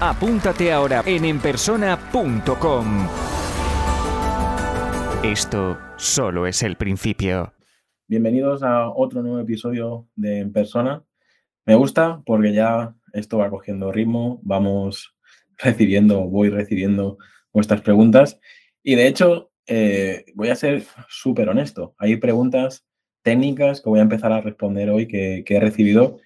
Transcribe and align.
Apúntate 0.00 0.72
ahora 0.72 1.04
en 1.06 1.24
enpersona.com. 1.24 3.08
Esto 5.22 5.78
solo 5.96 6.48
es 6.48 6.64
el 6.64 6.76
principio. 6.76 7.54
Bienvenidos 8.08 8.64
a 8.64 8.90
otro 8.90 9.22
nuevo 9.22 9.38
episodio 9.38 10.08
de 10.16 10.40
En 10.40 10.52
Persona. 10.52 11.04
Me 11.64 11.76
gusta 11.76 12.20
porque 12.26 12.52
ya 12.52 12.94
esto 13.12 13.38
va 13.38 13.50
cogiendo 13.50 13.92
ritmo, 13.92 14.40
vamos 14.42 15.14
recibiendo, 15.58 16.22
voy 16.22 16.50
recibiendo 16.50 17.16
vuestras 17.52 17.80
preguntas 17.80 18.40
y 18.82 18.96
de 18.96 19.06
hecho 19.06 19.52
eh, 19.68 20.24
voy 20.34 20.48
a 20.48 20.56
ser 20.56 20.82
súper 21.08 21.48
honesto. 21.48 21.94
Hay 21.98 22.16
preguntas 22.16 22.84
técnicas 23.22 23.80
que 23.80 23.88
voy 23.88 24.00
a 24.00 24.02
empezar 24.02 24.32
a 24.32 24.40
responder 24.40 24.90
hoy 24.90 25.06
que, 25.06 25.44
que 25.46 25.56
he 25.56 25.60
recibido 25.60 26.18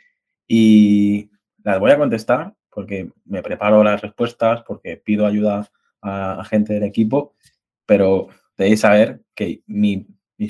y 0.49 1.31
las 1.63 1.79
voy 1.79 1.91
a 1.91 1.99
contestar 1.99 2.55
porque 2.79 3.11
me 3.25 3.43
preparo 3.43 3.83
las 3.83 4.01
respuestas, 4.01 4.63
porque 4.65 4.97
pido 4.97 5.27
ayuda 5.27 5.69
a, 6.01 6.45
gente 6.49 6.75
del 6.75 6.85
equipo, 6.85 7.35
pero 7.87 8.29
debéis 8.57 8.83
saber 8.83 9.23
que 9.35 9.65
mis 9.67 10.07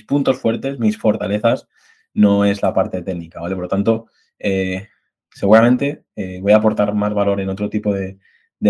puntos 0.07 0.39
fuertes, 0.39 0.79
mis 0.79 0.99
fortalezas, 0.99 1.69
no 2.13 2.45
es 2.45 2.61
la 2.61 2.75
parte 2.75 3.01
técnica, 3.01 3.41
¿vale? 3.41 3.55
Por 3.55 3.65
lo 3.65 3.69
tanto, 3.69 4.09
eh, 4.39 4.89
seguramente 5.31 6.05
eh, 6.17 6.41
voy 6.43 6.53
a 6.53 6.57
aportar 6.57 6.93
más 6.93 7.15
valor 7.15 7.41
en 7.41 7.49
otro 7.49 7.71
tipo 7.71 7.95
de, 7.95 8.19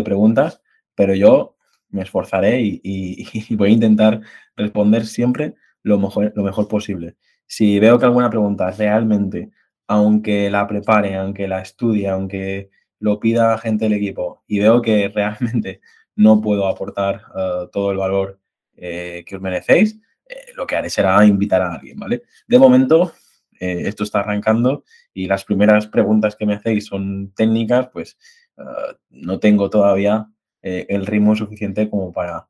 preguntas, 0.04 0.62
pero 0.94 1.16
yo 1.16 1.56
me 1.88 2.02
esforzaré 2.02 2.60
y, 2.62 3.56
voy 3.56 3.70
a 3.70 3.72
intentar 3.72 4.20
responder 4.54 5.04
siempre 5.04 5.56
lo 5.82 5.98
mejor, 5.98 6.32
lo 6.36 6.44
mejor 6.44 6.68
posible. 6.68 7.16
Si 7.44 7.80
veo 7.80 7.98
que 7.98 8.04
alguna 8.04 8.30
pregunta 8.30 8.70
realmente, 8.70 9.50
aunque 9.88 10.48
la 10.48 10.68
prepare, 10.68 11.16
aunque 11.16 11.48
la 11.48 11.60
estudie, 11.60 12.08
aunque 12.08 12.70
lo 13.00 13.20
pida 13.20 13.58
gente 13.58 13.84
del 13.84 13.94
equipo 13.94 14.42
y 14.46 14.58
veo 14.58 14.82
que 14.82 15.08
realmente 15.14 15.80
no 16.16 16.40
puedo 16.40 16.66
aportar 16.66 17.22
eh, 17.36 17.68
todo 17.72 17.92
el 17.92 17.98
valor 17.98 18.40
eh, 18.76 19.24
que 19.26 19.36
os 19.36 19.42
merecéis, 19.42 19.98
eh, 20.28 20.52
lo 20.56 20.66
que 20.66 20.76
haré 20.76 20.90
será 20.90 21.24
invitar 21.24 21.62
a 21.62 21.74
alguien, 21.74 21.98
¿vale? 21.98 22.22
De 22.46 22.58
momento, 22.58 23.12
esto 23.60 24.04
está 24.04 24.20
arrancando 24.20 24.84
y 25.12 25.26
las 25.26 25.44
primeras 25.44 25.88
preguntas 25.88 26.36
que 26.36 26.46
me 26.46 26.54
hacéis 26.54 26.86
son 26.86 27.32
técnicas, 27.34 27.88
pues 27.92 28.16
no 29.10 29.40
tengo 29.40 29.68
todavía 29.68 30.28
el 30.62 31.06
ritmo 31.06 31.34
suficiente 31.34 31.90
como 31.90 32.12
para 32.12 32.46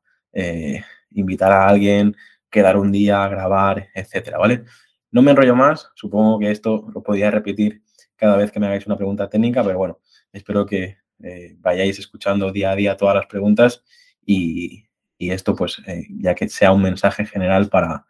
invitar 1.09 1.51
a 1.51 1.67
alguien, 1.67 2.15
quedar 2.51 2.77
un 2.77 2.91
día, 2.91 3.27
grabar, 3.27 3.87
etcétera, 3.95 4.37
¿vale? 4.37 4.65
No 5.09 5.23
me 5.23 5.31
enrollo 5.31 5.55
más, 5.55 5.89
supongo 5.95 6.37
que 6.37 6.51
esto 6.51 6.87
lo 6.93 7.01
podía 7.01 7.31
repetir 7.31 7.81
cada 8.15 8.37
vez 8.37 8.51
que 8.51 8.59
me 8.59 8.67
hagáis 8.67 8.85
una 8.85 8.97
pregunta 8.97 9.29
técnica, 9.29 9.63
pero 9.63 9.79
bueno, 9.79 9.99
Espero 10.31 10.65
que 10.65 10.97
eh, 11.21 11.55
vayáis 11.59 11.99
escuchando 11.99 12.51
día 12.51 12.71
a 12.71 12.75
día 12.75 12.97
todas 12.97 13.15
las 13.15 13.25
preguntas 13.25 13.83
y, 14.25 14.85
esto, 15.17 15.55
pues, 15.55 15.81
eh, 15.87 16.05
ya 16.09 16.33
que 16.33 16.47
sea 16.47 16.71
un 16.71 16.81
mensaje 16.81 17.25
general 17.25 17.67
para, 17.67 18.05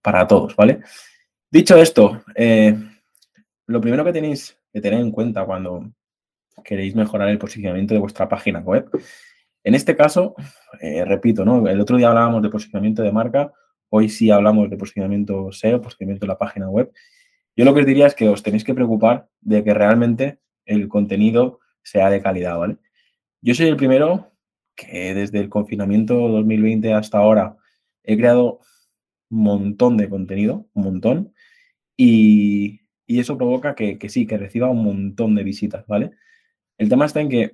para 0.00 0.26
todos, 0.26 0.56
¿vale? 0.56 0.80
Dicho 1.50 1.76
esto, 1.76 2.22
eh, 2.34 2.74
lo 3.66 3.80
primero 3.80 4.04
que 4.04 4.12
tenéis 4.12 4.58
que 4.72 4.80
tener 4.80 5.00
en 5.00 5.10
cuenta 5.10 5.44
cuando 5.44 5.92
queréis 6.64 6.94
mejorar 6.94 7.28
el 7.28 7.38
posicionamiento 7.38 7.92
de 7.92 8.00
vuestra 8.00 8.28
página 8.28 8.60
web, 8.60 8.88
en 9.62 9.74
este 9.74 9.96
caso, 9.96 10.34
repito, 11.06 11.44
¿no? 11.44 11.66
El 11.66 11.80
otro 11.80 11.96
día 11.96 12.08
hablábamos 12.08 12.42
de 12.42 12.50
posicionamiento 12.50 13.02
de 13.02 13.12
marca, 13.12 13.52
hoy 13.88 14.08
sí 14.08 14.30
hablamos 14.30 14.68
de 14.68 14.76
posicionamiento 14.76 15.50
SEO, 15.52 15.80
posicionamiento 15.80 16.26
de 16.26 16.28
la 16.28 16.38
página 16.38 16.68
web. 16.68 16.92
Yo 17.56 17.64
lo 17.64 17.72
que 17.72 17.80
os 17.80 17.86
diría 17.86 18.06
es 18.06 18.14
que 18.14 18.28
os 18.28 18.42
tenéis 18.42 18.64
que 18.64 18.74
preocupar 18.74 19.28
de 19.40 19.64
que 19.64 19.72
realmente 19.72 20.38
el 20.66 20.88
contenido 20.88 21.60
sea 21.84 22.10
de 22.10 22.22
calidad, 22.22 22.58
¿vale? 22.58 22.78
Yo 23.40 23.54
soy 23.54 23.68
el 23.68 23.76
primero 23.76 24.32
que 24.74 25.14
desde 25.14 25.38
el 25.38 25.48
confinamiento 25.48 26.14
2020 26.28 26.92
hasta 26.94 27.18
ahora 27.18 27.56
he 28.02 28.16
creado 28.16 28.60
un 29.30 29.42
montón 29.42 29.96
de 29.96 30.08
contenido, 30.08 30.66
un 30.74 30.84
montón, 30.84 31.34
y, 31.96 32.80
eso 33.06 33.36
provoca 33.36 33.74
que, 33.74 33.98
sí, 34.08 34.26
que 34.26 34.38
reciba 34.38 34.70
un 34.70 34.82
montón 34.82 35.34
de 35.34 35.44
visitas, 35.44 35.86
¿vale? 35.86 36.12
El 36.78 36.88
tema 36.88 37.04
está 37.04 37.20
en 37.20 37.28
que 37.28 37.52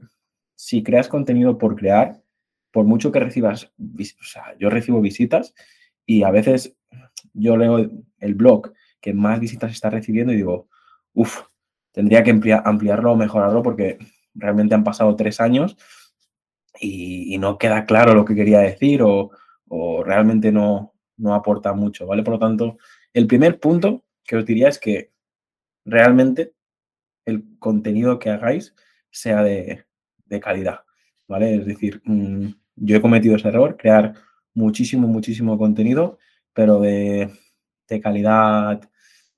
si 0.54 0.82
creas 0.82 1.08
contenido 1.08 1.58
por 1.58 1.76
crear, 1.76 2.22
por 2.70 2.86
mucho 2.86 3.10
que 3.10 3.20
recibas, 3.20 3.72
o 3.78 4.24
sea, 4.24 4.56
yo 4.58 4.70
recibo 4.70 5.00
visitas 5.00 5.54
y 6.06 6.22
a 6.22 6.30
veces 6.30 6.76
yo 7.34 7.56
leo 7.56 7.90
el 8.18 8.34
blog 8.34 8.72
que 9.00 9.12
más 9.12 9.40
visitas 9.40 9.72
está 9.72 9.90
recibiendo 9.90 10.32
y 10.32 10.36
digo, 10.36 10.68
uff, 11.14 11.42
tendría 11.92 12.22
que 12.22 12.30
ampliarlo 12.64 13.12
o 13.12 13.16
mejorarlo 13.16 13.62
porque 13.62 13.98
realmente 14.40 14.74
han 14.74 14.84
pasado 14.84 15.14
tres 15.16 15.40
años 15.40 15.76
y, 16.80 17.38
no 17.38 17.58
queda 17.58 17.84
claro 17.84 18.14
lo 18.14 18.24
que 18.24 18.34
quería 18.34 18.60
decir 18.60 19.02
o, 19.02 19.30
realmente 20.04 20.50
no, 20.50 20.94
no 21.16 21.34
aporta 21.34 21.72
mucho, 21.72 22.06
¿vale? 22.06 22.24
Por 22.24 22.34
lo 22.34 22.38
tanto, 22.40 22.78
el 23.12 23.28
primer 23.28 23.60
punto 23.60 24.04
que 24.24 24.36
os 24.36 24.44
diría 24.44 24.68
es 24.68 24.80
que 24.80 25.12
realmente 25.84 26.54
el 27.24 27.58
contenido 27.60 28.18
que 28.18 28.30
hagáis 28.30 28.74
sea 29.10 29.42
de, 29.42 29.84
calidad, 30.40 30.80
¿vale? 31.28 31.56
Es 31.56 31.66
decir, 31.66 32.02
mm, 32.04 32.48
yo 32.76 32.96
he 32.96 33.00
cometido 33.00 33.36
ese 33.36 33.48
error, 33.48 33.76
crear 33.76 34.14
muchísimo, 34.54 35.06
muchísimo 35.06 35.58
contenido, 35.58 36.18
pero 36.52 36.80
de, 36.80 37.30
de 37.88 38.00
calidad 38.00 38.80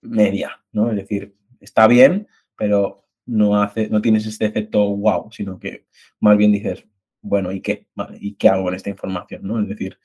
media, 0.01 0.63
¿no? 0.73 0.91
Es 0.91 0.97
decir, 0.97 1.35
está 1.61 1.87
bien, 1.87 2.27
pero 2.57 3.02
no, 3.27 3.61
hace, 3.61 3.89
no 3.89 4.01
tienes 4.01 4.27
este 4.27 4.47
efecto 4.47 4.85
wow, 4.97 5.31
sino 5.31 5.59
que 5.59 5.87
más 6.21 6.37
bien 6.37 6.53
dices, 6.53 6.85
bueno, 7.21 7.53
¿y 7.53 7.61
qué? 7.61 7.87
¿Y 8.21 8.35
qué 8.35 8.49
hago 8.49 8.65
con 8.65 8.75
esta 8.75 8.91
información? 8.91 9.43
¿no? 9.45 9.61
Es 9.61 9.69
decir, 9.69 9.99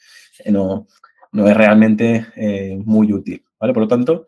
eh, 0.44 0.52
no, 0.52 0.88
no 1.32 1.48
es 1.48 1.58
realmente 1.58 2.28
eh, 2.36 2.78
muy 2.84 3.12
útil. 3.12 3.44
¿vale? 3.60 3.74
Por 3.74 3.84
lo 3.84 3.88
tanto, 3.88 4.28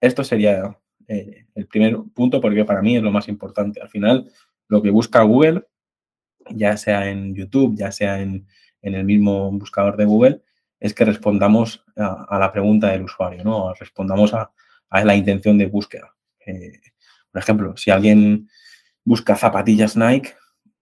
esto 0.00 0.24
sería 0.24 0.78
eh, 1.08 1.46
el 1.54 1.66
primer 1.66 1.98
punto 2.14 2.40
porque 2.40 2.64
para 2.64 2.82
mí 2.82 2.96
es 2.96 3.02
lo 3.02 3.10
más 3.10 3.28
importante. 3.28 3.80
Al 3.80 3.88
final, 3.88 4.30
lo 4.68 4.82
que 4.82 4.90
busca 4.90 5.22
Google, 5.22 5.66
ya 6.50 6.76
sea 6.76 7.08
en 7.10 7.34
YouTube, 7.34 7.76
ya 7.76 7.92
sea 7.92 8.20
en, 8.20 8.46
el 8.80 9.04
mismo 9.04 9.50
buscador 9.52 9.96
de 9.96 10.06
Google, 10.06 10.42
es 10.80 10.92
que 10.92 11.04
respondamos 11.04 11.84
a, 11.96 12.36
la 12.36 12.50
pregunta 12.50 12.90
del 12.90 13.04
usuario, 13.04 13.44
¿no? 13.44 13.72
Respondamos 13.74 14.34
a, 14.34 14.50
a 14.88 15.04
la 15.04 15.14
intención 15.14 15.56
de 15.56 15.66
búsqueda. 15.66 16.16
Por 17.32 17.42
ejemplo, 17.42 17.76
si 17.76 17.90
alguien 17.90 18.48
busca 19.04 19.36
zapatillas 19.36 19.96
Nike 19.96 20.34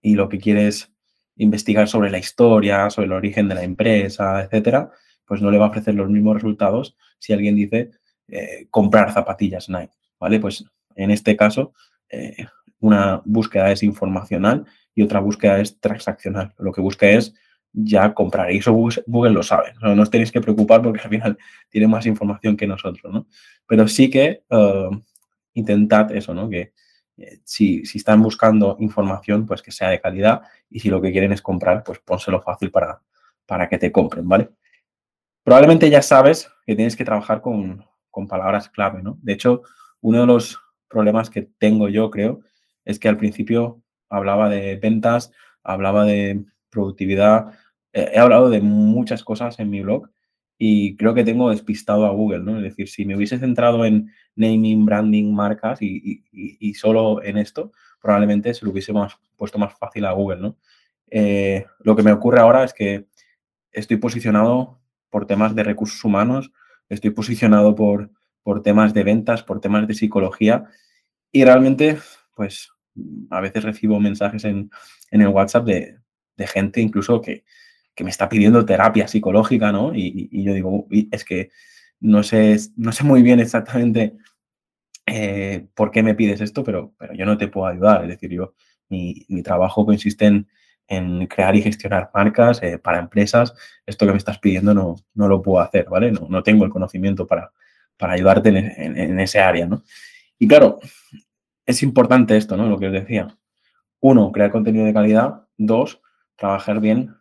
y 0.03 0.15
lo 0.15 0.29
que 0.29 0.39
quiere 0.39 0.69
es 0.69 0.93
investigar 1.37 1.89
sobre 1.89 2.11
la 2.11 2.19
historia, 2.19 2.91
sobre 2.91 3.07
el 3.07 3.13
origen 3.13 3.49
de 3.49 3.55
la 3.55 3.63
empresa, 3.63 4.43
etcétera, 4.43 4.91
pues 5.25 5.41
no 5.41 5.51
le 5.51 5.59
va 5.59 5.67
a 5.67 5.69
ofrecer 5.69 5.95
los 5.95 6.11
mismos 6.11 6.35
resultados 6.35 6.97
si 7.19 7.33
alguien 7.33 7.57
dice 7.57 7.93
eh, 8.29 8.67
comprar 8.71 9.13
zapatillas 9.13 9.69
Nike, 9.69 9.95
¿vale? 10.19 10.41
Pues 10.41 10.65
en 10.97 11.11
este 11.11 11.37
caso, 11.37 11.73
eh, 12.09 12.47
una 12.81 13.23
búsqueda 13.25 13.71
es 13.71 13.83
informacional 13.83 14.67
y 14.95 15.03
otra 15.03 15.21
búsqueda 15.21 15.61
es 15.61 15.79
transaccional. 15.81 16.53
Lo 16.59 16.73
que 16.73 16.81
busca 16.81 17.09
es 17.09 17.35
ya 17.73 18.13
comprar. 18.13 18.53
Y 18.53 18.59
eso 18.59 18.73
Google, 18.73 19.33
lo 19.33 19.43
sabe. 19.43 19.73
No, 19.81 20.03
os 20.03 20.11
tenéis 20.11 20.33
que 20.33 20.41
preocupar 20.41 20.83
porque 20.83 21.01
al 21.01 21.11
final 21.11 21.39
tiene 21.69 21.87
más 21.87 22.07
información 22.07 22.57
que 22.57 22.67
nosotros, 22.67 23.13
¿no? 23.13 23.27
Pero 23.67 23.87
sí 23.87 24.11
que 24.11 24.43
eh, 24.51 24.89
intentad 25.55 26.11
eso, 26.13 26.35
¿no? 26.35 26.49
Que 26.49 26.73
eh, 27.17 27.41
si, 27.45 27.83
están 27.95 28.23
buscando 28.23 28.77
información, 28.81 29.47
pues 29.47 29.63
que 29.63 29.73
sea 29.73 29.91
de 29.91 30.01
calidad 30.01 30.43
y 30.69 30.81
si 30.81 30.89
lo 30.89 31.01
que 31.01 31.13
quieren 31.13 31.33
es 31.33 31.43
comprar, 31.43 31.85
pues 31.85 31.99
pónselo 31.99 32.41
fácil 32.41 32.71
para, 32.71 33.03
para 33.47 33.69
que 33.69 33.79
te 33.79 33.93
compren, 33.93 34.29
¿vale? 34.29 34.51
Probablemente 35.45 35.91
ya 35.91 36.03
sabes 36.03 36.51
que 36.65 36.77
tienes 36.77 36.97
que 36.97 37.05
trabajar 37.05 37.41
con, 37.41 37.85
palabras 38.29 38.69
clave, 38.69 39.03
¿no? 39.03 39.19
De 39.23 39.33
hecho, 39.33 39.63
uno 40.03 40.21
de 40.21 40.27
los 40.27 40.61
problemas 40.89 41.31
que 41.31 41.43
tengo 41.59 41.89
yo, 41.89 42.11
creo, 42.11 42.41
es 42.85 42.99
que 42.99 43.09
al 43.09 43.17
principio 43.17 43.83
hablaba 44.11 44.51
de 44.51 44.77
ventas, 44.77 45.33
hablaba 45.63 46.05
de 46.05 46.45
productividad, 46.69 47.55
eh, 47.93 48.11
he 48.15 48.19
hablado 48.19 48.51
de 48.51 48.61
muchas 48.61 49.25
cosas 49.25 49.59
en 49.59 49.71
mi 49.71 49.81
blog 49.81 50.11
y 50.63 50.95
creo 50.97 51.15
que 51.15 51.25
tengo 51.25 51.49
despistado 51.49 52.05
a 52.05 52.11
Google, 52.11 52.41
¿no? 52.41 52.59
Es 52.59 52.63
decir, 52.63 52.87
si 52.87 53.07
me 53.07 53.17
hubiese 53.17 53.39
centrado 53.39 53.87
en 53.87 54.13
naming, 54.37 54.85
branding, 54.85 55.33
marcas 55.33 55.79
y, 55.81 56.75
solo 56.75 57.23
en 57.23 57.39
esto, 57.39 57.73
probablemente 57.99 58.53
se 58.53 58.67
lo 58.67 58.71
hubiese 58.71 58.93
puesto 59.39 59.59
más 59.59 59.73
fácil 59.79 60.05
a 60.05 60.13
Google, 60.13 60.39
¿no? 60.43 60.59
Eh, 61.11 61.65
lo 61.79 61.97
que 61.97 62.03
me 62.03 62.13
ocurre 62.13 62.41
ahora 62.41 62.63
es 62.63 62.75
que 62.75 63.07
estoy 63.73 63.97
posicionado 63.97 64.79
por 65.09 65.27
temas 65.27 65.55
de 65.55 65.65
recursos 65.65 66.05
humanos, 66.05 66.53
estoy 66.91 67.09
posicionado 67.09 67.75
por, 67.75 68.11
por 68.43 68.63
temas 68.63 68.93
de 68.93 69.03
ventas, 69.03 69.43
por 69.43 69.63
temas 69.63 69.89
de 69.89 69.95
psicología 69.95 70.67
y 71.33 71.43
realmente, 71.43 71.97
pues 72.37 72.71
a 73.31 73.41
veces 73.41 73.65
recibo 73.65 73.99
mensajes 73.99 74.45
en, 74.45 74.71
el 75.11 75.29
WhatsApp 75.29 75.65
de, 75.65 75.97
gente 76.37 76.83
incluso 76.83 77.23
que, 77.23 77.45
me 78.05 78.11
está 78.11 78.29
pidiendo 78.29 78.65
terapia 78.65 79.09
psicológica, 79.09 79.73
¿no? 79.73 79.95
Y, 79.95 80.43
yo 80.43 80.55
digo, 80.55 80.87
es 81.11 81.25
que 81.25 81.51
no 82.01 82.23
sé, 82.23 82.57
no 82.77 82.93
sé 82.93 83.05
muy 83.05 83.23
bien 83.23 83.41
exactamente 83.41 84.17
eh, 85.07 85.67
por 85.75 85.91
qué 85.91 86.03
me 86.03 86.15
pides 86.15 86.41
esto, 86.41 86.65
pero, 86.65 86.95
pero 86.99 87.15
yo 87.15 87.27
no 87.27 87.37
te 87.37 87.49
puedo 87.49 87.67
ayudar. 87.67 88.03
Es 88.05 88.09
decir, 88.11 88.31
yo, 88.31 88.55
mi, 88.89 89.27
trabajo 89.43 89.85
consiste 89.85 90.27
en, 90.89 91.27
crear 91.27 91.55
y 91.57 91.63
gestionar 91.63 92.11
marcas 92.15 92.63
eh, 92.63 92.79
para 92.79 92.99
empresas. 92.99 93.55
Esto 93.87 94.07
que 94.07 94.13
me 94.13 94.19
estás 94.19 94.39
pidiendo 94.39 94.75
no, 94.75 94.97
no 95.15 95.29
lo 95.29 95.43
puedo 95.43 95.61
hacer, 95.61 95.87
¿vale? 95.89 96.11
No, 96.11 96.27
no 96.29 96.43
tengo 96.43 96.65
el 96.65 96.71
conocimiento 96.71 97.27
para, 97.27 97.53
para 97.97 98.15
ayudarte 98.15 98.49
en, 98.49 98.97
en, 98.99 99.21
ese 99.21 99.41
área, 99.41 99.67
¿no? 99.67 99.83
Y 100.39 100.49
claro, 100.49 100.81
es 101.67 101.83
importante 101.83 102.37
esto, 102.37 102.57
¿no? 102.57 102.67
Lo 102.67 102.79
que 102.79 102.87
os 102.87 102.93
decía. 102.93 103.29
Uno, 104.01 104.33
crear 104.33 104.51
contenido 104.51 104.87
de 104.87 104.95
calidad. 104.95 105.47
Dos, 105.59 106.01
trabajar 106.37 106.81
bien 106.81 107.15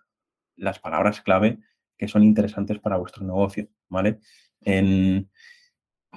las 0.60 0.80
palabras 0.80 1.22
clave 1.22 1.60
que 1.98 2.08
son 2.08 2.24
interesantes 2.24 2.80
para 2.80 2.98
vuestro 2.98 3.26
negocio, 3.26 3.68
¿vale? 3.90 4.20
En, 4.62 5.30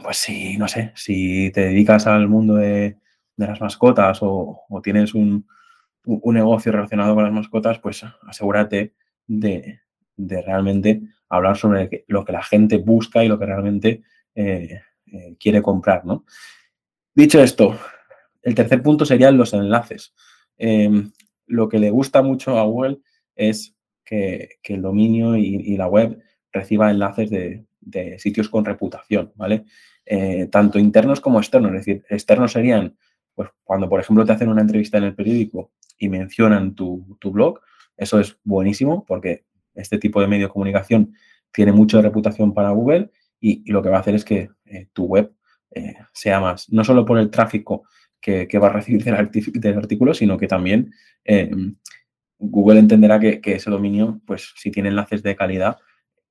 pues 0.01 0.17
sí, 0.17 0.57
no 0.57 0.69
sé, 0.69 0.93
si 0.95 1.51
te 1.53 1.63
dedicas 1.63 2.07
al 2.07 2.29
mundo 2.29 2.55
de, 2.55 2.99
las 3.37 3.61
mascotas 3.61 4.19
o, 4.23 4.65
tienes 4.83 5.15
un, 5.15 5.47
negocio 6.05 6.73
relacionado 6.73 7.15
con 7.15 7.25
las 7.25 7.33
mascotas, 7.33 7.79
pues 7.81 8.05
asegúrate 8.23 8.95
de, 9.27 9.81
realmente 10.17 11.03
hablar 11.29 11.57
sobre 11.57 12.05
lo 12.07 12.25
que 12.25 12.33
la 12.33 12.43
gente 12.43 12.79
busca 12.79 13.25
y 13.25 13.29
lo 13.29 13.39
que 13.39 13.47
realmente 13.47 14.03
eh, 14.35 14.81
eh, 15.07 15.37
quiere 15.41 15.63
comprar, 15.63 16.05
¿no? 16.05 16.25
Dicho 17.15 17.43
esto, 17.43 17.77
el 18.43 18.55
tercer 18.55 18.83
punto 18.83 19.05
serían 19.05 19.37
los 19.37 19.53
enlaces. 19.53 20.15
Em, 20.57 21.11
lo 21.47 21.69
que 21.69 21.79
le 21.79 21.91
gusta 21.91 22.23
mucho 22.23 22.59
a 22.59 22.65
Google 22.65 22.99
es 23.35 23.75
que, 24.63 24.75
el 24.75 24.83
dominio 24.83 25.37
y, 25.37 25.77
la 25.77 25.87
web 25.87 26.19
reciba 26.53 26.91
enlaces 26.91 27.31
de, 27.31 28.19
sitios 28.19 28.49
con 28.49 28.65
reputación, 28.65 29.33
¿vale? 29.35 29.65
Eh, 30.05 30.49
tanto 30.51 30.79
internos 30.79 31.21
como 31.21 31.39
externos. 31.39 31.73
Es 31.73 31.87
decir, 31.87 32.05
externos 32.09 32.53
serían, 32.53 32.97
pues, 33.35 33.51
cuando, 33.65 33.89
por 33.89 34.01
ejemplo, 34.01 34.25
te 34.25 34.33
hacen 34.33 34.49
una 34.49 34.61
entrevista 34.61 34.99
en 34.99 35.05
el 35.05 35.15
periódico 35.15 35.73
y 35.99 36.09
mencionan 36.09 36.75
tu, 36.75 37.19
blog, 37.23 37.61
eso 37.97 38.21
es 38.21 38.39
buenísimo 38.45 39.05
porque 39.07 39.45
este 39.75 39.99
tipo 39.99 40.21
de 40.21 40.27
medio 40.27 40.47
de 40.47 40.53
comunicación 40.53 41.15
tiene 41.53 41.73
mucha 41.73 42.01
reputación 42.01 42.53
para 42.53 42.71
Google 42.71 43.11
y, 43.41 43.71
lo 43.71 43.83
que 43.83 43.89
va 43.89 43.99
a 43.99 44.01
hacer 44.01 44.15
es 44.15 44.25
que 44.25 44.51
eh, 44.67 44.89
tu 44.93 45.05
web 45.05 45.33
eh, 45.71 45.95
sea 46.13 46.41
más, 46.41 46.71
no 46.71 46.85
solo 46.85 47.05
por 47.05 47.19
el 47.19 47.31
tráfico 47.31 47.85
que, 48.21 48.47
va 48.59 48.69
a 48.69 48.73
recibir 48.73 49.03
del, 49.03 49.77
artículo, 49.77 50.15
sino 50.15 50.39
que 50.39 50.47
también 50.47 50.93
Google 52.45 52.81
entenderá 52.81 53.21
que, 53.21 53.41
ese 53.45 53.71
dominio, 53.71 54.21
pues 54.27 54.53
si 54.57 54.73
tiene 54.73 54.89
enlaces 54.89 55.23
de 55.23 55.37
calidad, 55.37 55.79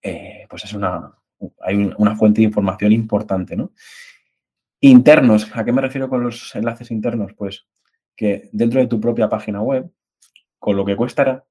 eh, 0.01 0.45
pues 0.49 0.65
es 0.65 0.73
una, 0.73 1.15
hay 1.61 1.93
una 1.97 2.15
fuente 2.17 2.41
de 2.41 2.47
información 2.47 2.91
importante, 2.91 3.55
¿no? 3.55 3.71
Internos, 4.81 5.49
¿a 5.53 5.63
qué 5.63 5.71
me 5.71 5.81
refiero 5.81 6.09
con 6.09 6.23
los 6.23 6.53
enlaces 6.53 6.91
internos? 6.91 7.33
Pues 7.33 7.65
que 8.15 8.49
dentro 8.51 8.81
de 8.81 8.87
tu 8.87 8.99
propia 8.99 9.29
página 9.29 9.61
web, 9.61 9.89
con 10.59 10.75
lo 10.75 10.83
que 10.83 10.97
cuestará 10.97 11.45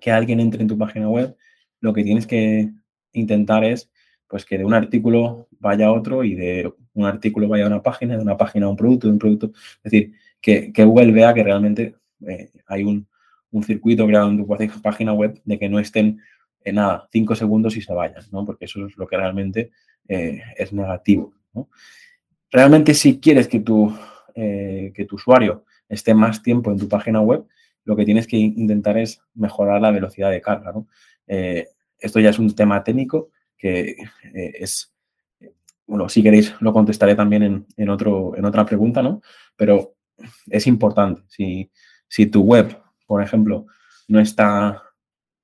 que 0.00 0.10
alguien 0.10 0.40
entre 0.40 0.62
en 0.62 0.68
tu 0.68 0.78
página 0.78 1.08
web, 1.08 1.36
lo 1.80 1.92
que 1.92 2.02
tienes 2.02 2.26
que 2.26 2.70
intentar 3.12 3.62
es 3.64 3.90
pues 4.26 4.46
que 4.46 4.56
de 4.56 4.64
un 4.64 4.72
artículo 4.72 5.48
vaya 5.58 5.88
a 5.88 5.92
otro 5.92 6.24
y 6.24 6.34
de 6.34 6.72
un 6.94 7.04
artículo 7.04 7.46
vaya 7.46 7.64
a 7.64 7.66
una 7.66 7.82
página, 7.82 8.16
de 8.16 8.22
una 8.22 8.38
página 8.38 8.66
a 8.66 8.70
un 8.70 8.76
producto, 8.76 9.06
de 9.06 9.12
un 9.12 9.18
producto. 9.18 9.52
Es 9.84 9.92
decir, 9.92 10.12
que, 10.40 10.72
Google 10.84 11.12
vea 11.12 11.34
que 11.34 11.44
realmente 11.44 11.96
eh, 12.26 12.50
hay 12.66 12.84
un, 12.84 13.06
circuito 13.60 14.06
creado 14.06 14.30
en 14.30 14.38
tu 14.38 14.46
página 14.82 15.12
web 15.12 15.40
de 15.44 15.58
que 15.58 15.68
no 15.68 15.78
estén 15.78 16.20
en 16.64 16.76
nada, 16.76 17.08
cinco 17.10 17.34
segundos 17.34 17.76
y 17.76 17.82
se 17.82 17.92
vayan, 17.92 18.22
¿no? 18.30 18.44
Porque 18.44 18.66
eso 18.66 18.86
es 18.86 18.96
lo 18.96 19.06
que 19.06 19.16
realmente 19.16 19.70
eh, 20.08 20.40
es 20.56 20.72
negativo. 20.72 21.34
Realmente 22.50 22.94
si 22.94 23.18
quieres 23.18 23.48
que 23.48 23.60
tu, 23.60 23.92
eh, 24.34 24.92
que 24.94 25.04
tu 25.04 25.16
usuario 25.16 25.64
esté 25.88 26.14
más 26.14 26.42
tiempo 26.42 26.70
en 26.70 26.78
tu 26.78 26.88
página 26.88 27.20
web, 27.20 27.44
lo 27.84 27.96
que 27.96 28.04
tienes 28.04 28.26
que 28.26 28.36
intentar 28.36 28.96
es 28.96 29.20
mejorar 29.34 29.80
la 29.80 29.90
velocidad 29.90 30.30
de 30.30 30.40
carga. 30.40 30.72
esto 31.26 32.20
ya 32.20 32.30
es 32.30 32.38
un 32.38 32.54
tema 32.54 32.84
técnico, 32.84 33.30
que 33.62 33.90
eh, 34.34 34.52
es, 34.58 34.92
bueno, 35.86 36.08
si 36.08 36.20
queréis 36.20 36.52
lo 36.60 36.72
contestaré 36.72 37.14
también 37.14 37.64
en, 37.76 37.88
otro, 37.88 38.36
en 38.36 38.44
otra 38.44 38.66
pregunta, 38.66 39.02
¿no? 39.02 39.22
Pero 39.56 39.94
es 40.48 40.66
importante. 40.66 41.22
Si, 41.28 41.70
si 42.08 42.26
tu 42.26 42.42
web, 42.42 42.76
por 43.06 43.22
ejemplo, 43.22 43.66
no 44.08 44.20
está 44.20 44.82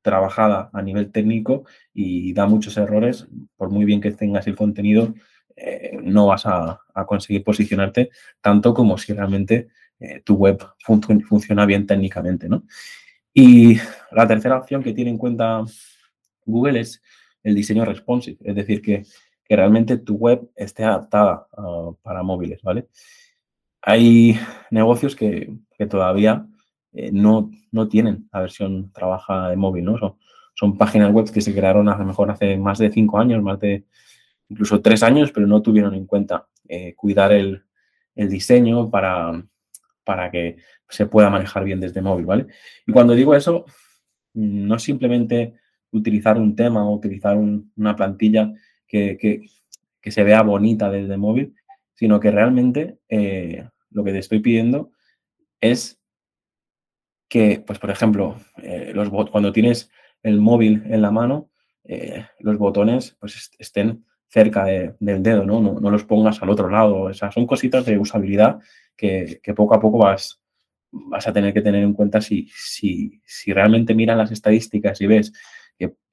trabajada 0.03 0.71
a 0.73 0.83
nivel 0.83 1.11
técnico 1.11 1.65
y 1.93 2.33
da 2.33 2.47
muchos 2.47 2.77
errores, 2.77 3.27
por 3.57 3.71
muy 3.71 3.85
bien 3.85 4.01
que 4.01 4.13
tengas 4.13 4.47
el 4.47 4.57
contenido, 4.57 5.15
eh, 5.57 5.99
no 6.03 6.27
vas 6.27 6.47
a, 6.47 6.81
conseguir 7.07 7.45
posicionarte 7.45 8.11
tanto 8.41 8.75
como 8.75 8.99
si 8.99 9.13
realmente 9.13 9.69
eh, 10.01 10.21
tu 10.25 10.35
web 10.35 10.65
funciona 10.81 11.67
bien 11.67 11.87
técnicamente, 11.87 12.49
¿no? 12.49 12.65
Y 13.33 13.79
la 14.11 14.27
tercera 14.27 14.59
opción 14.59 14.83
que 14.83 14.93
tiene 14.93 15.11
en 15.11 15.19
cuenta 15.19 15.65
Google 16.45 16.81
es 16.81 17.03
el 17.43 17.55
diseño 17.55 17.85
responsive, 17.85 18.39
es 18.43 18.55
decir, 18.55 18.83
que, 18.83 19.05
realmente 19.51 19.97
tu 19.97 20.17
web 20.17 20.51
esté 20.57 20.85
adaptada 20.85 21.47
ah, 21.57 21.91
para 22.03 22.23
móviles, 22.23 22.61
¿vale? 22.63 22.89
Hay 23.81 24.39
negocios 24.71 25.17
que, 25.17 25.55
todavía 25.89 26.47
eh, 26.93 27.11
no, 27.13 27.51
no, 27.71 27.89
tienen 27.89 28.29
la 28.33 28.41
versión 28.41 28.93
trabaja 28.93 29.51
de 29.51 29.57
móvil, 29.57 29.85
¿no? 29.85 29.99
Son, 29.99 30.17
son 30.55 30.77
páginas 30.77 31.13
web 31.13 31.31
que 31.31 31.41
se 31.41 31.55
crearon 31.55 31.89
a 31.89 31.97
lo 31.97 32.05
mejor 32.05 32.31
hace 32.31 32.57
más 32.57 32.79
de 32.79 32.91
cinco 32.91 33.19
años, 33.19 33.43
más 33.43 33.61
de 33.61 33.85
incluso 34.49 34.81
tres 34.81 35.03
años, 35.03 35.31
pero 35.33 35.47
no 35.47 35.63
tuvieron 35.63 35.95
en 35.95 36.07
cuenta 36.07 36.49
eh, 36.69 36.95
cuidar 36.95 37.33
el, 37.33 37.63
diseño 38.15 38.91
para, 38.91 39.45
para 40.03 40.29
que 40.29 40.57
se 40.89 41.07
pueda 41.07 41.31
manejar 41.31 41.63
bien 41.63 41.79
desde 41.79 42.03
móvil, 42.03 42.27
¿vale? 42.27 42.47
Y 42.85 42.91
cuando 42.91 43.15
digo 43.15 43.33
eso, 43.33 43.65
no 44.35 44.79
simplemente 44.81 45.55
utilizar 45.93 46.37
un 46.37 46.57
tema 46.57 46.85
o 46.85 46.95
utilizar 46.95 47.37
una 47.37 47.97
plantilla 47.97 48.53
que, 48.87 49.47
se 50.03 50.25
vea 50.25 50.43
bonita 50.43 50.91
desde 50.91 51.19
móvil, 51.19 51.55
sino 51.95 52.19
que 52.19 52.31
realmente 52.31 52.99
eh, 53.11 53.69
lo 53.91 54.03
que 54.03 54.13
te 54.13 54.19
estoy 54.19 54.41
pidiendo 54.41 54.91
es 55.61 55.98
que, 57.29 57.63
pues 57.67 57.79
por 57.79 57.91
ejemplo, 57.91 58.37
eh, 58.63 58.93
cuando 59.31 59.53
tienes 59.53 59.91
el 60.23 60.41
móvil 60.41 60.83
en 60.87 61.03
la 61.03 61.11
mano, 61.11 61.51
eh, 61.85 62.27
los 62.41 62.59
botones 62.59 63.17
pues 63.21 63.51
estén 63.59 64.05
cerca 64.29 64.65
del 64.65 65.23
dedo, 65.23 65.45
¿no? 65.45 65.61
¿no? 65.61 65.91
los 65.91 66.05
pongas 66.05 66.43
al 66.43 66.51
otro 66.51 66.69
lado. 66.69 67.03
O 67.03 67.15
son 67.15 67.47
cositas 67.47 67.85
de 67.87 67.99
usabilidad 67.99 68.59
que, 68.97 69.41
poco 69.57 69.75
a 69.75 69.81
poco 69.81 69.99
vas, 69.99 70.41
vas 70.91 71.27
a 71.27 71.33
tener 71.33 71.55
que 71.55 71.63
tener 71.63 71.83
en 71.83 71.95
cuenta 71.95 72.21
si, 72.21 72.49
si, 72.55 73.21
si 73.25 73.53
realmente 73.53 73.95
miras 73.95 74.19
las 74.19 74.31
estadísticas 74.31 75.01
y 75.01 75.07
ves 75.07 75.33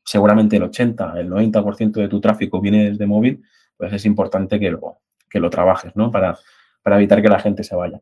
seguramente 0.05 0.55
el 0.55 0.63
80, 0.63 1.19
el 1.19 1.29
90% 1.29 1.91
de 1.93 2.07
tu 2.07 2.21
tráfico 2.21 2.61
viene 2.61 2.91
desde 2.91 3.07
móvil, 3.07 3.43
pues 3.75 3.91
es 3.91 4.05
importante 4.05 4.59
que 4.59 4.69
lo, 4.69 4.99
que 5.29 5.39
lo 5.39 5.49
trabajes, 5.49 5.95
¿no? 5.95 6.11
Para, 6.11 6.37
para 6.81 6.97
evitar 6.97 7.21
que 7.21 7.27
la 7.27 7.39
gente 7.39 7.63
se 7.63 7.75
vaya. 7.75 7.99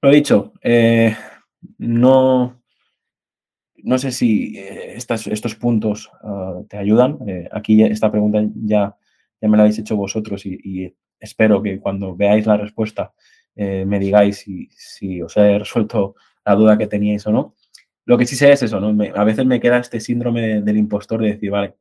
Lo 0.00 0.10
dicho, 0.10 0.54
eh, 0.62 1.14
no, 1.78 2.62
no 3.76 3.98
sé 3.98 4.12
si 4.12 4.56
eh, 4.58 4.96
estos 4.96 5.54
puntos 5.56 6.10
ah, 6.22 6.60
te 6.68 6.76
ayudan. 6.76 7.18
Eh, 7.26 7.48
aquí 7.52 7.82
esta 7.82 8.10
pregunta 8.10 8.42
ya, 8.54 8.96
ya 9.40 9.48
me 9.48 9.56
la 9.56 9.64
habéis 9.64 9.78
hecho 9.78 9.96
vosotros 9.96 10.44
y, 10.46 10.94
espero 11.18 11.62
que 11.62 11.78
cuando 11.80 12.16
veáis 12.16 12.46
la 12.46 12.56
respuesta 12.56 13.12
me 13.54 13.98
digáis 13.98 14.38
si, 14.38 14.70
si, 14.70 15.20
os 15.20 15.36
he 15.36 15.58
resuelto 15.58 16.14
la 16.46 16.54
duda 16.54 16.78
que 16.78 16.86
teníais 16.86 17.26
o 17.26 17.32
no. 17.32 17.54
Lo 18.06 18.16
que 18.16 18.24
sí 18.24 18.36
sé 18.36 18.50
es 18.52 18.62
eso, 18.62 18.80
¿no? 18.80 19.04
a 19.14 19.24
veces 19.24 19.44
me 19.44 19.60
queda 19.60 19.78
este 19.78 20.00
síndrome 20.00 20.62
del 20.62 20.78
impostor 20.78 21.20
de 21.20 21.32
decir, 21.32 21.50
vale, 21.50 21.76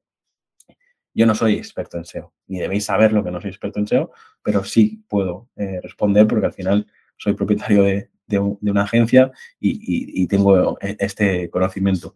yo 1.13 1.25
no 1.25 1.35
soy 1.35 1.55
experto 1.55 1.97
en 1.97 2.05
SEO, 2.05 2.33
ni 2.47 2.59
debéis 2.59 2.85
saber 2.85 3.13
lo 3.13 3.23
que 3.23 3.31
no 3.31 3.41
soy 3.41 3.49
experto 3.49 3.79
en 3.79 3.87
SEO, 3.87 4.11
pero 4.41 4.63
sí 4.63 5.03
puedo 5.07 5.49
eh, 5.55 5.79
responder 5.81 6.27
porque 6.27 6.45
al 6.45 6.53
final 6.53 6.87
soy 7.17 7.33
propietario 7.33 7.83
de, 7.83 8.09
una 8.37 8.83
agencia 8.83 9.31
y, 9.59 10.27
tengo 10.27 10.77
eh, 10.81 10.95
este 10.99 11.49
conocimiento. 11.49 12.15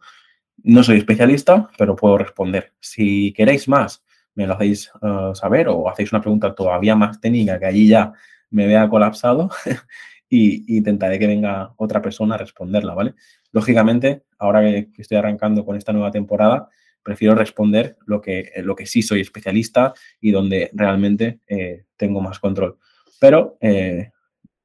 No 0.64 0.84
soy 0.84 0.98
especialista, 0.98 1.70
pero 1.78 1.96
puedo 1.96 2.18
responder. 2.18 2.74
Si 2.80 3.34
queréis 3.34 3.68
más, 3.68 4.04
me 4.36 4.48
lo 4.48 4.54
hacéis 4.54 4.92
eh, 5.02 5.32
saber 5.34 5.68
o 5.70 5.90
hacéis 5.90 6.12
una 6.12 6.22
pregunta 6.22 6.54
todavía 6.54 6.96
más 6.96 7.20
técnica 7.20 7.60
que 7.60 7.66
allí 7.66 7.88
ya 7.88 8.14
me 8.50 8.68
vea 8.68 8.90
colapsado 8.90 9.50
y, 10.30 10.78
intentaré 10.78 11.20
que 11.20 11.28
venga 11.28 11.74
otra 11.78 12.02
persona 12.02 12.36
a 12.36 12.38
responderla, 12.38 12.94
¿vale? 12.94 13.16
Lógicamente, 13.52 14.24
ahora 14.38 14.62
que, 14.62 14.90
estoy 14.98 15.18
arrancando 15.18 15.66
con 15.66 15.76
esta 15.76 15.94
nueva 15.94 16.12
temporada, 16.12 16.70
prefiero 17.04 17.36
responder 17.36 17.98
lo 18.06 18.22
que, 18.22 18.52
lo 18.64 18.76
que 18.76 18.86
sí 18.86 19.02
soy 19.02 19.22
especialista 19.22 19.94
y 20.22 20.32
donde 20.32 20.72
realmente 20.74 21.40
eh, 21.48 21.86
tengo 21.98 22.22
más 22.22 22.40
control. 22.40 22.78
Pero 23.20 23.58
eh, 23.62 24.12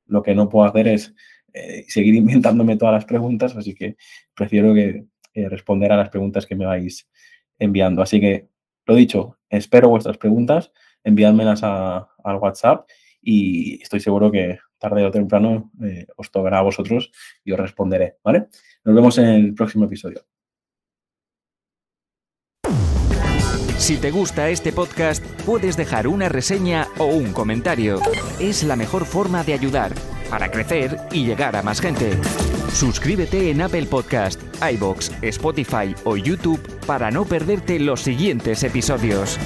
lo 0.07 0.23
que 0.23 0.35
no 0.35 0.49
puedo 0.49 0.67
hacer 0.67 0.89
es 0.89 1.15
eh, 1.53 1.85
seguir 1.89 2.15
inventándome 2.15 2.77
todas 2.77 2.95
las 2.95 3.05
preguntas, 3.05 3.57
así 3.57 3.75
que 3.75 3.97
prefiero 4.35 4.75
que, 4.75 5.07
responder 5.35 5.93
a 5.93 5.97
las 5.97 6.09
preguntas 6.09 6.47
que 6.47 6.57
me 6.57 6.67
vais 6.67 7.09
enviando. 7.61 8.03
Así 8.03 8.19
que, 8.21 8.49
lo 8.87 8.97
dicho, 8.97 9.39
espero 9.49 9.89
vuestras 9.89 10.19
preguntas, 10.19 10.73
enviádmelas 11.05 11.63
al 11.63 12.37
WhatsApp 12.41 12.89
y 13.23 13.81
estoy 13.81 14.01
seguro 14.01 14.33
que 14.33 14.59
tarde 14.79 15.05
o 15.05 15.13
temprano 15.13 15.71
os 16.17 16.33
tocará 16.33 16.59
a 16.59 16.63
vosotros 16.63 17.13
y 17.45 17.53
os 17.53 17.61
responderé, 17.61 18.17
¿vale? 18.25 18.49
Nos 18.85 18.97
vemos 18.97 19.17
en 19.19 19.27
el 19.27 19.55
próximo 19.55 19.85
episodio. 19.85 20.25
Si 23.77 23.97
te 23.97 24.11
gusta 24.11 24.51
este 24.51 24.73
podcast, 24.73 25.25
puedes 25.47 25.77
dejar 25.77 26.09
una 26.09 26.29
reseña 26.29 26.89
o 26.99 27.07
un 27.07 27.33
comentario. 27.33 28.01
Es 28.41 28.65
la 28.65 28.75
mejor 28.75 29.05
forma 29.05 29.45
de 29.45 29.55
ayudar 29.55 29.93
para 30.31 30.51
crecer 30.51 30.97
y 31.13 31.25
llegar 31.25 31.57
a 31.57 31.63
más 31.63 31.81
gente. 31.81 32.19
Suscríbete 32.73 33.51
en 33.51 33.63
Apple 33.63 33.87
Podcast, 33.87 34.41
iBox, 34.73 35.13
Spotify 35.23 35.95
o 36.05 36.17
YouTube 36.17 36.61
para 36.87 37.11
no 37.11 37.25
perderte 37.25 37.79
los 37.79 38.03
siguientes 38.03 38.63
episodios. 38.63 39.39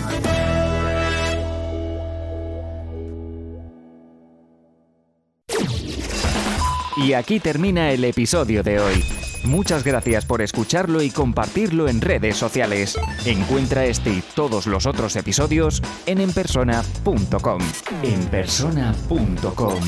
Y 6.97 7.15
aquí 7.15 7.41
termina 7.41 7.91
el 7.91 8.05
episodio 8.05 8.62
de 8.62 8.79
hoy. 8.79 9.05
Muchas 9.45 9.83
gracias 9.83 10.25
por 10.25 10.41
escucharlo 10.41 11.03
y 11.03 11.11
compartirlo 11.11 11.89
en 11.89 12.01
redes 12.01 12.37
sociales. 12.37 12.97
Encuentra 13.25 13.87
este 13.87 14.11
y 14.11 14.23
todos 14.37 14.67
los 14.67 14.87
otros 14.87 15.17
episodios 15.17 15.83
en 16.07 16.21
enpersona.com. 16.21 17.61
Enpersona.com. 18.03 19.81